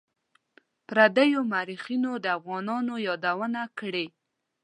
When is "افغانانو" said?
2.37-2.93